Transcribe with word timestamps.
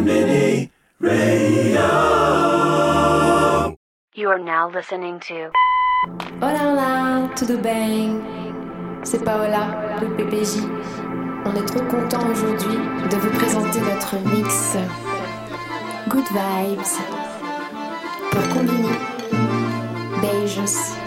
Mini 0.00 0.70
Radio. 1.00 1.86
You 4.14 4.28
are 4.28 4.38
now 4.38 4.68
listening 4.68 5.20
to. 5.20 5.50
Hola, 6.40 6.58
hola, 6.68 7.30
tudo 7.34 7.56
bem? 7.58 8.22
C'est 9.04 9.24
Paola, 9.24 9.98
le 10.00 10.08
PPJ. 10.16 10.60
On 11.44 11.54
est 11.54 11.64
trop 11.66 11.84
content 11.84 12.28
aujourd'hui 12.30 12.76
de 13.10 13.16
vous 13.16 13.30
présenter 13.38 13.80
notre 13.80 14.16
mix 14.28 14.76
Good 16.08 16.28
Vibes 16.30 16.98
pour 18.32 18.48
combiner 18.48 18.98
Beiges. 20.20 21.05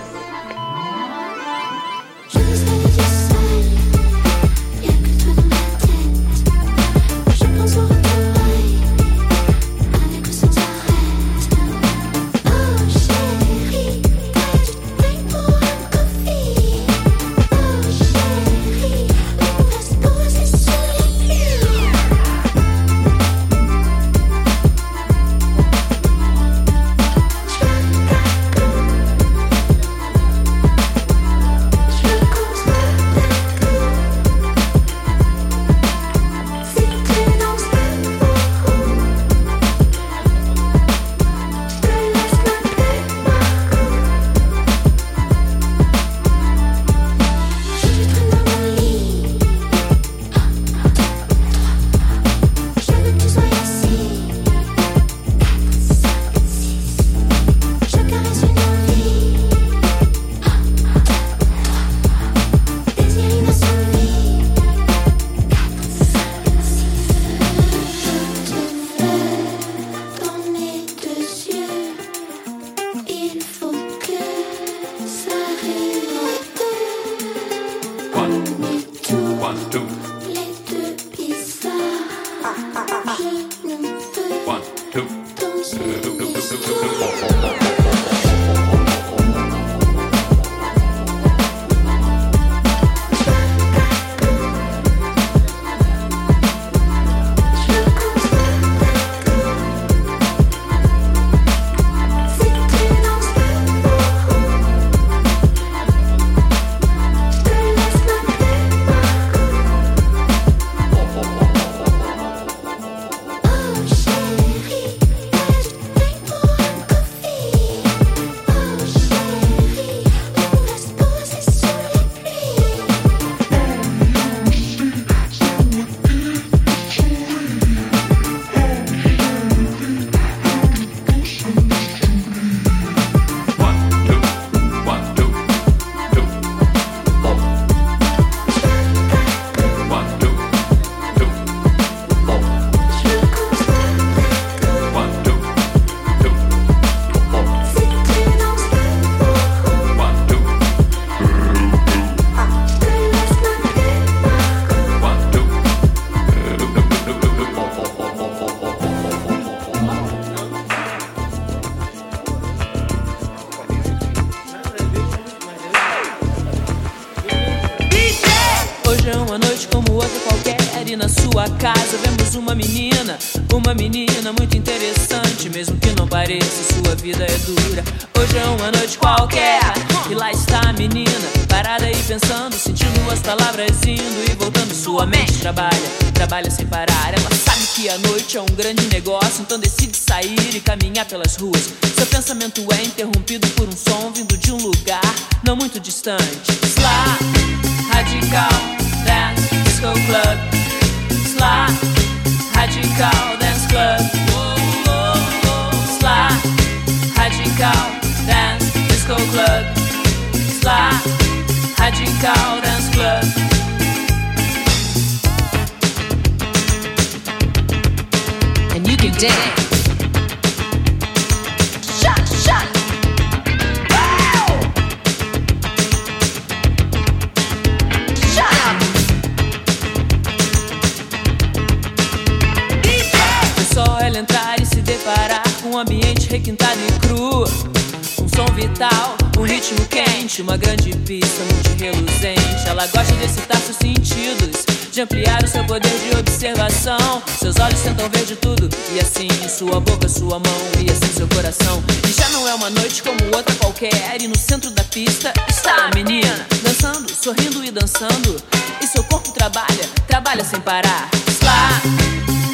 frente 240.39 240.41
uma 240.41 240.57
grande 240.57 240.95
pista 241.05 241.43
multireluzente. 241.53 242.67
Ela 242.67 242.87
gosta 242.87 243.13
de 243.13 243.25
excitar 243.25 243.59
seus 243.61 243.77
sentidos, 243.77 244.65
de 244.91 245.01
ampliar 245.01 245.43
o 245.43 245.47
seu 245.47 245.63
poder 245.65 245.89
de 245.89 246.17
observação. 246.17 247.21
Seus 247.39 247.57
olhos 247.57 247.79
tentam 247.81 248.09
ver 248.09 248.25
de 248.25 248.35
tudo, 248.35 248.69
e 248.93 248.99
assim 248.99 249.27
sua 249.49 249.79
boca, 249.79 250.07
sua 250.07 250.39
mão, 250.39 250.61
e 250.79 250.91
assim 250.91 251.13
seu 251.13 251.27
coração. 251.27 251.83
E 252.07 252.11
já 252.11 252.27
não 252.29 252.47
é 252.47 252.53
uma 252.55 252.69
noite 252.69 253.03
como 253.03 253.17
outra 253.35 253.53
qualquer, 253.55 254.21
e 254.21 254.27
no 254.27 254.37
centro 254.37 254.71
da 254.71 254.83
pista 254.83 255.33
está 255.47 255.87
a 255.87 255.95
menina, 255.95 256.47
dançando, 256.63 257.09
sorrindo 257.13 257.63
e 257.63 257.71
dançando. 257.71 258.35
E 258.81 258.87
seu 258.87 259.03
corpo 259.03 259.31
trabalha, 259.31 259.89
trabalha 260.07 260.43
sem 260.43 260.59
parar. 260.61 261.09
Slá, 261.27 261.81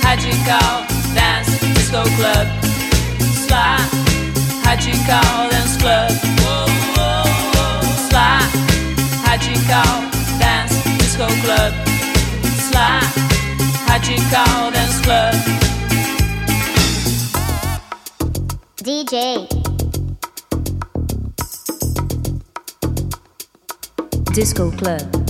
radical, 0.03 0.85
dance, 1.13 1.65
disco 1.73 2.01
club. 2.17 2.47
Slá, 3.45 3.77
radical, 4.63 5.49
dance 5.51 5.77
club. 5.77 6.35
Whoa, 6.41 6.65
whoa. 6.97 7.24
magical 9.35 10.09
dance 10.39 10.81
disco 10.97 11.27
club. 11.43 11.73
Slap 12.67 13.03
magical 13.85 14.71
dance 14.71 15.01
club. 15.01 15.33
DJ. 18.77 19.45
Disco 24.33 24.71
Club. 24.71 25.24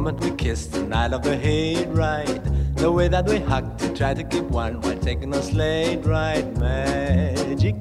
Moment 0.00 0.20
we 0.20 0.30
kissed 0.36 0.70
the 0.70 0.82
night 0.84 1.12
of 1.12 1.24
the 1.24 1.36
hate 1.36 1.88
ride. 1.88 2.44
The 2.76 2.88
way 2.92 3.08
that 3.08 3.26
we 3.26 3.40
hugged 3.40 3.80
to 3.80 3.92
try 3.92 4.14
to 4.14 4.22
keep 4.22 4.44
warm 4.44 4.80
while 4.80 4.96
taking 4.98 5.34
a 5.34 5.42
sleigh 5.42 5.96
ride. 5.96 6.56
Magic 6.56 7.74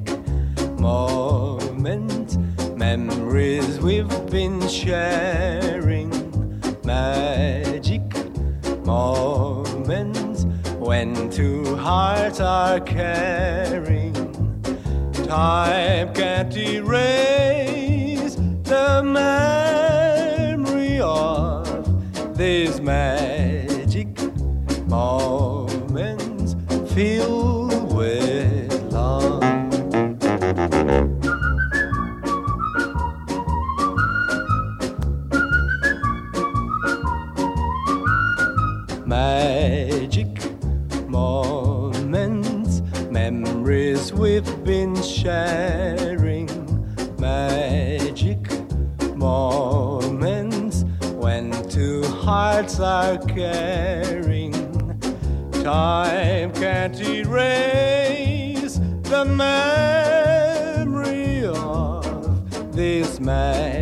moment, 0.79 2.29
memories 2.75 3.79
we've 3.79 4.15
been 4.31 4.67
sharing. 4.67 6.09
Magic 6.83 8.01
moments 8.83 10.45
when 10.79 11.29
two 11.29 11.75
hearts 11.75 12.39
are 12.39 12.79
caring. 12.79 14.15
Time 15.27 16.11
can't 16.15 16.57
erase 16.57 18.33
the 18.63 19.03
of 19.03 19.66
magic 22.47 24.07
moments 24.87 26.55
filled 26.93 27.93
with 27.93 28.71
love. 28.83 29.43
Magic 39.05 40.27
moments, 41.09 42.81
memories 43.11 44.13
we've 44.13 44.63
been 44.63 44.95
sharing. 45.01 45.86
Caring. 53.19 54.53
Time 55.63 56.51
can't 56.53 56.99
erase 57.01 58.79
the 59.03 59.25
memory 59.25 60.65
of 61.45 62.75
this 62.75 63.19
magic 63.19 63.76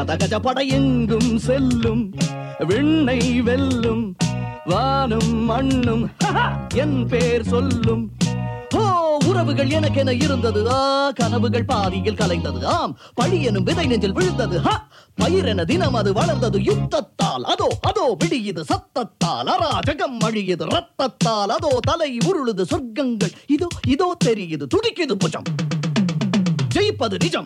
கதகஜ 0.00 0.38
படையெங்கும் 0.38 1.36
செல்லும் 1.36 2.14
விண்ணை 2.58 3.42
வெல்லும் 3.42 4.16
வானும் 4.64 5.44
மண்ணும் 5.44 6.10
என் 6.74 7.06
பேர் 7.06 7.42
சொல்லும். 7.42 8.10
ஓ 8.74 9.18
உறவுகள் 9.26 9.68
எனக்கென 9.68 10.22
இருந்தது. 10.22 10.70
ஆ 10.70 11.10
கனவுகள் 11.10 11.64
பாதியில் 11.64 12.14
கலைந்தது. 12.14 12.64
ஆம் 12.64 12.98
பழி 13.14 13.42
எனும் 13.42 13.62
விதை 13.62 13.86
நெஞ்சில் 13.86 14.12
விழுந்தது. 14.12 14.60
ஹ 14.60 14.88
பயிரென 15.22 15.64
தினம் 15.64 15.94
அது 15.94 16.12
வளர்ந்தது. 16.12 16.62
யுத்தத்தால் 16.62 17.42
அதோ 17.42 17.78
அதோ 17.80 18.16
விடியுது 18.24 18.60
சத்தத்தால் 18.60 19.46
அராஜகம் 19.46 20.18
அழியுது 20.24 20.64
ரத்தத்தால் 20.64 21.48
அதோ 21.48 21.78
தலை 21.80 22.16
உருளுது 22.16 22.64
சொர்க்கங்கள். 22.70 23.32
இதோ 23.46 23.66
இதோ 23.86 24.16
தெரியுது 24.24 24.66
துடிக்குது 24.74 25.12
புஜம். 25.12 25.44
ஜெயிப்பது 26.74 27.18
நிஜம். 27.22 27.44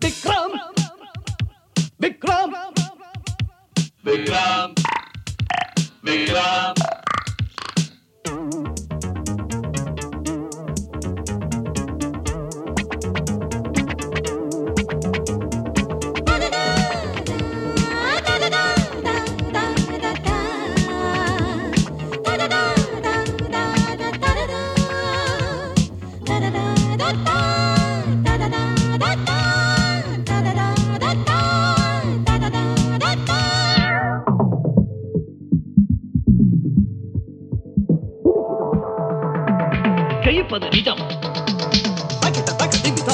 Vikram 0.00 0.52
Vikram 1.98 2.52
Vikram 4.04 4.74
Vikram 6.04 6.74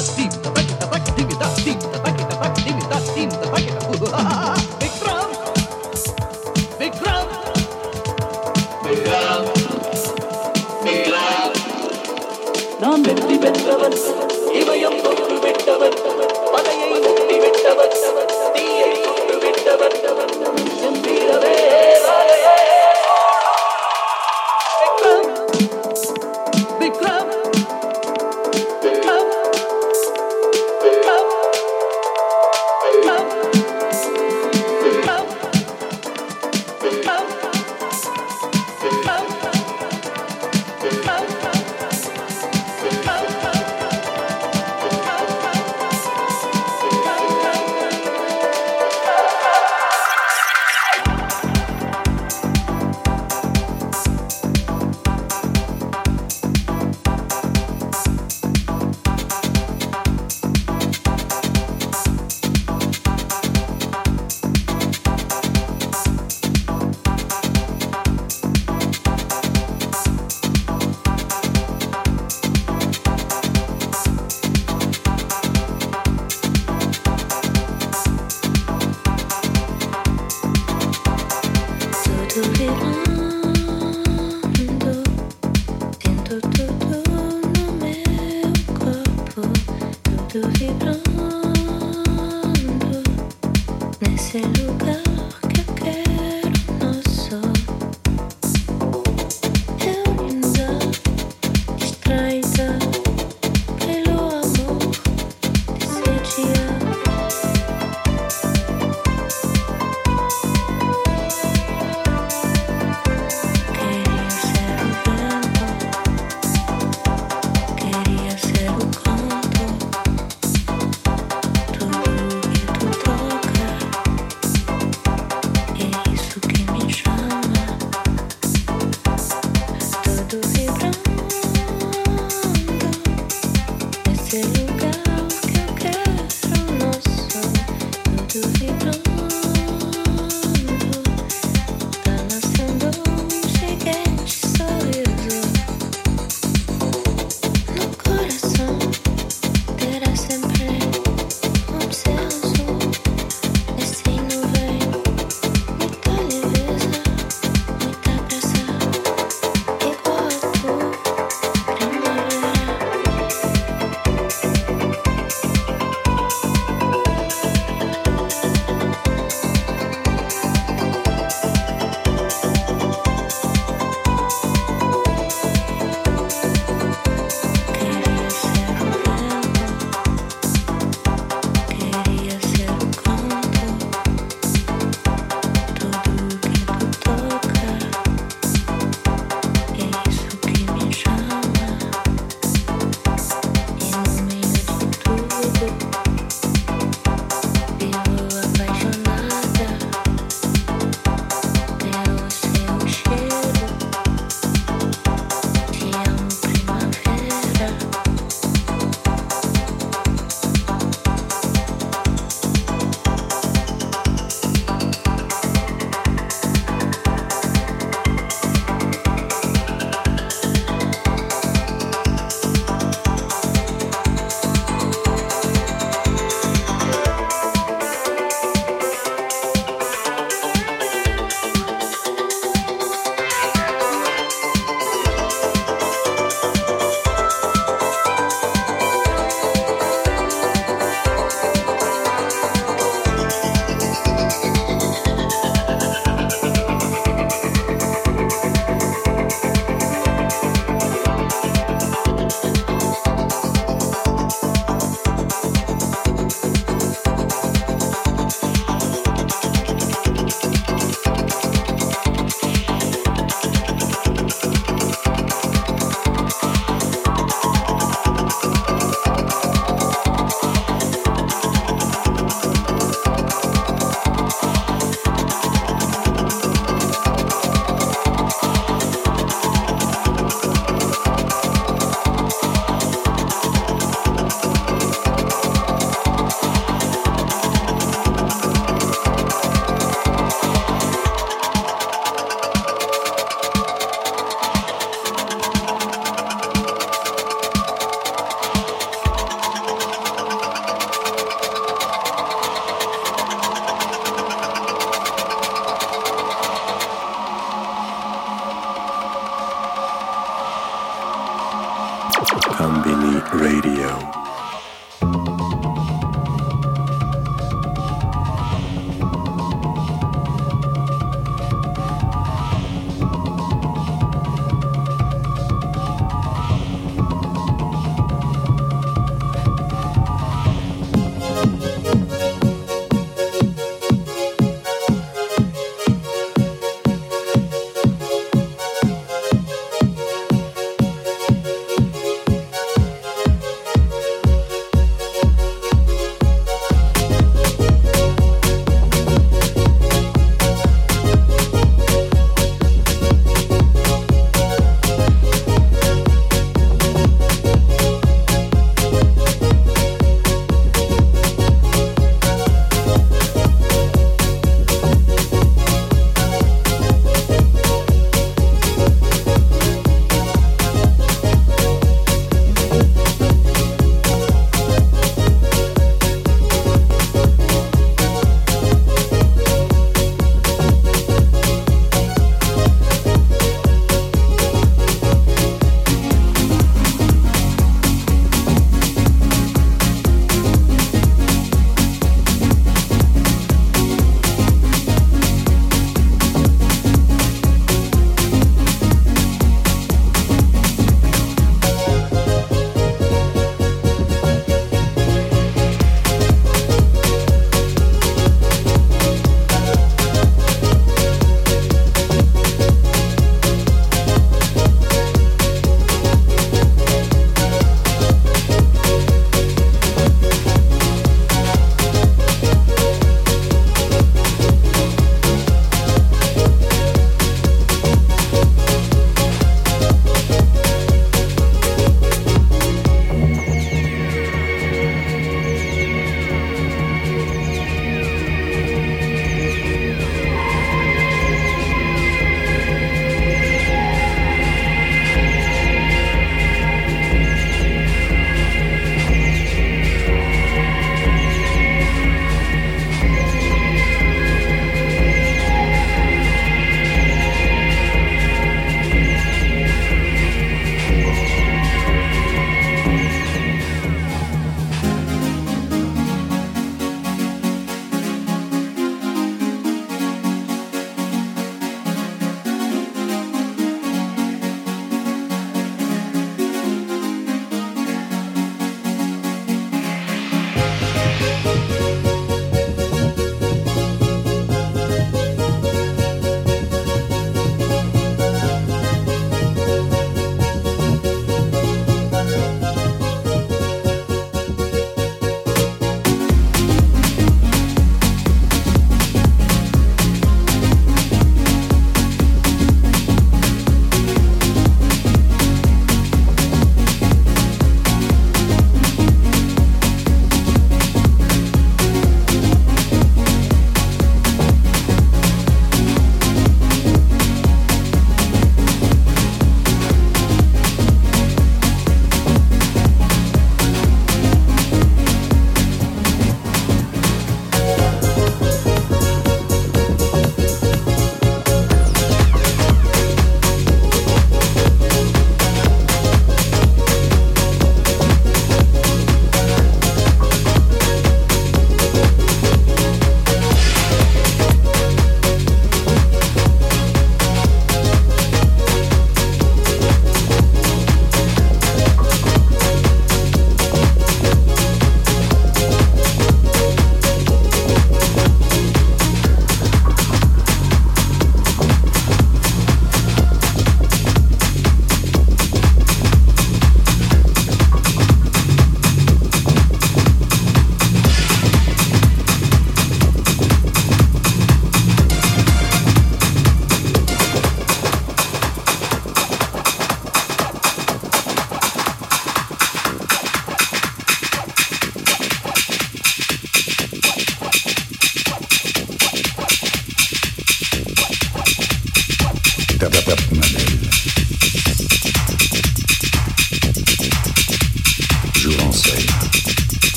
地。 0.00 0.59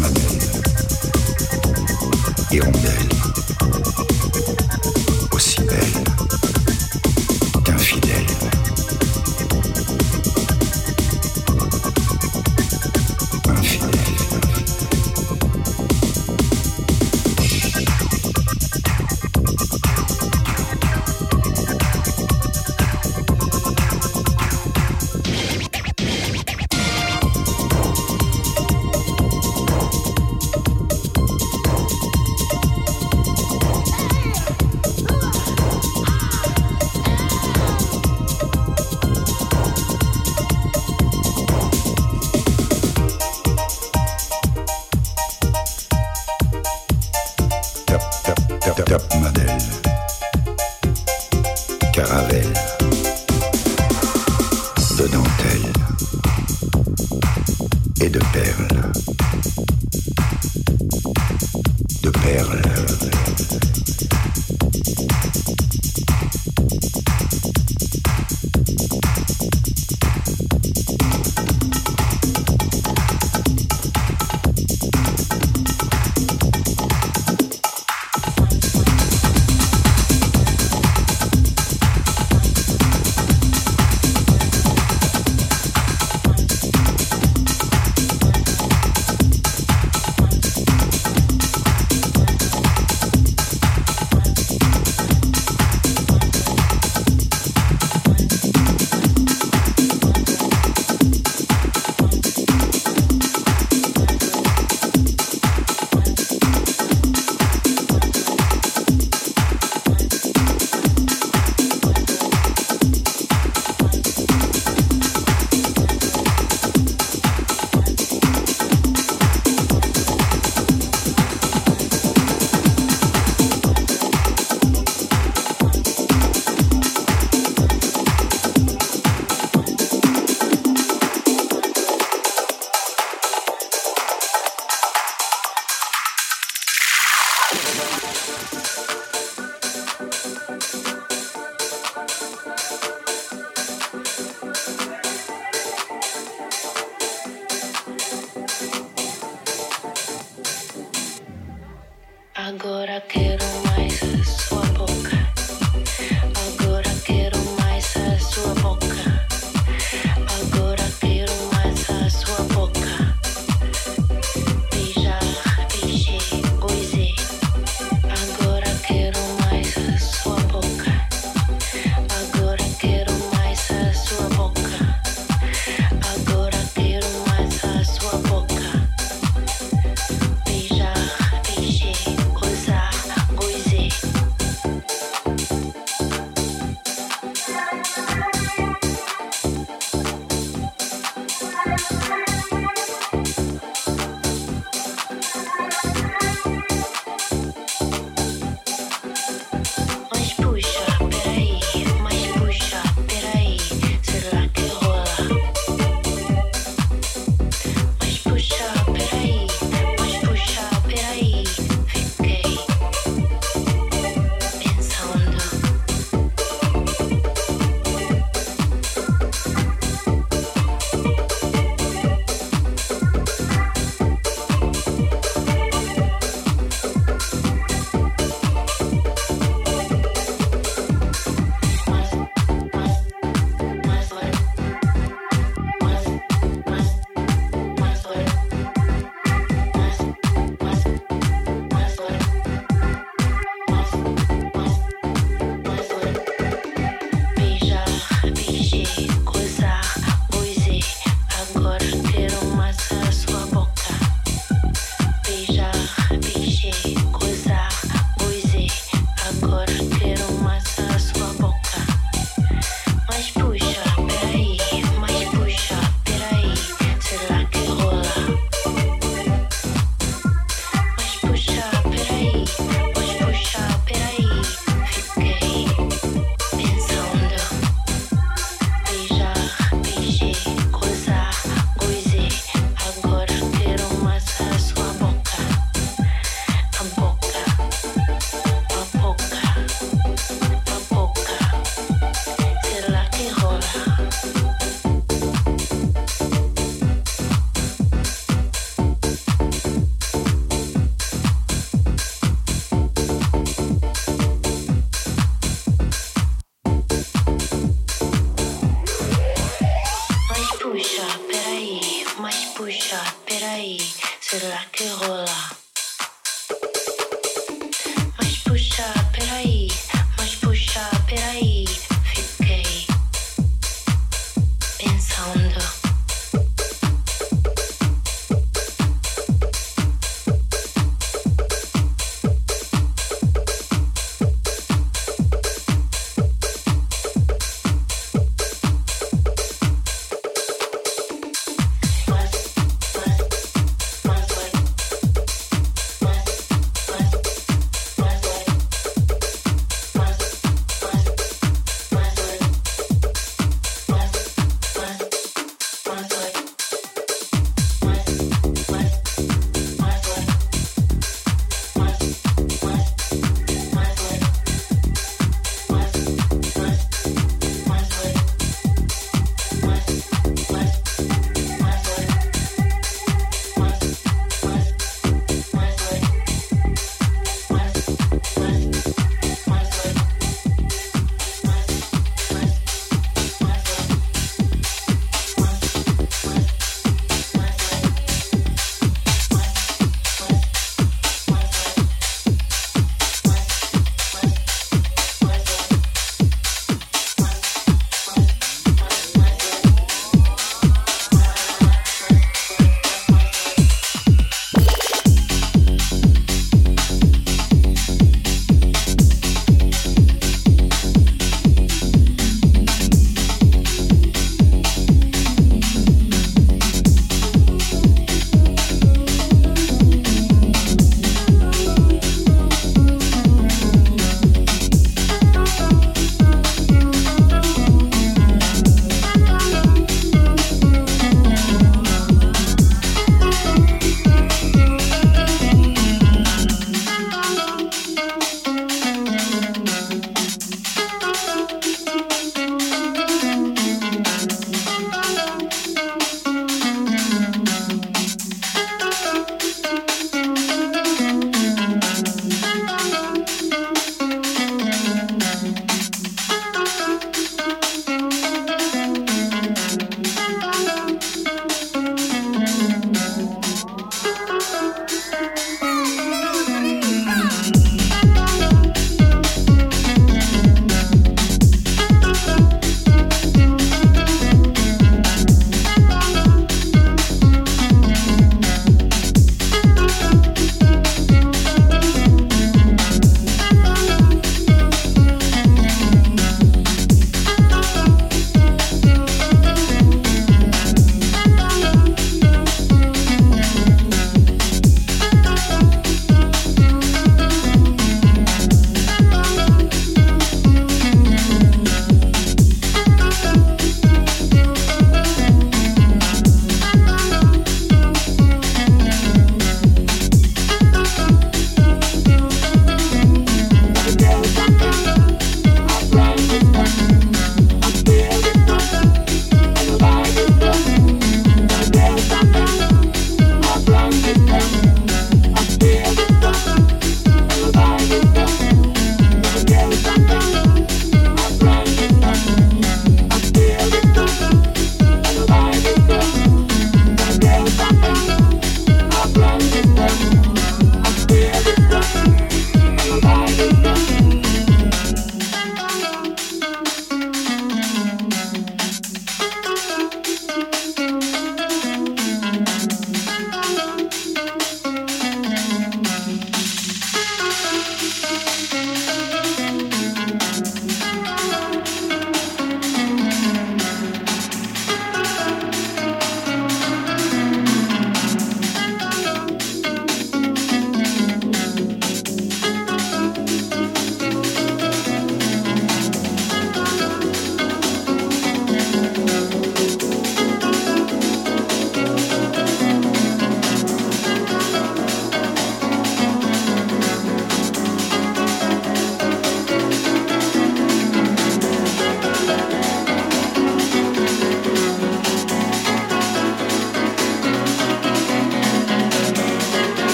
e 0.00 0.08
blonde. 0.08 0.70
Et. 2.52 3.09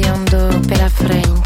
pela 0.66 0.88
frente. 0.88 1.43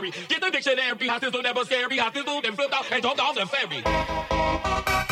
Get 0.00 0.40
the 0.40 0.50
dictionary, 0.50 1.08
hot 1.08 1.20
sizzle, 1.20 1.42
never 1.42 1.64
scary, 1.64 1.98
hot 1.98 2.14
sizzle, 2.14 2.40
then 2.40 2.54
flipped 2.54 2.72
out 2.72 2.90
and 2.90 3.02
jumped 3.02 3.20
off 3.20 3.34
the 3.34 3.46
ferry. 3.46 5.09